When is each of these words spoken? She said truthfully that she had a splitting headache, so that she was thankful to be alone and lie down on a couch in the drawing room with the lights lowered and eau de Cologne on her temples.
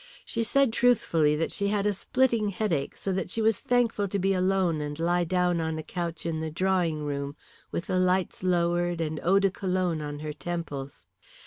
She 0.25 0.41
said 0.41 0.73
truthfully 0.73 1.35
that 1.35 1.51
she 1.51 1.67
had 1.67 1.85
a 1.85 1.93
splitting 1.93 2.49
headache, 2.49 2.97
so 2.97 3.11
that 3.13 3.29
she 3.29 3.39
was 3.39 3.59
thankful 3.59 4.07
to 4.07 4.17
be 4.17 4.33
alone 4.33 4.81
and 4.81 4.97
lie 4.97 5.25
down 5.25 5.61
on 5.61 5.77
a 5.77 5.83
couch 5.83 6.25
in 6.25 6.39
the 6.39 6.49
drawing 6.49 7.03
room 7.03 7.35
with 7.69 7.85
the 7.85 7.99
lights 7.99 8.41
lowered 8.41 8.99
and 8.99 9.19
eau 9.21 9.37
de 9.37 9.51
Cologne 9.51 10.01
on 10.01 10.17
her 10.25 10.33
temples. 10.33 11.05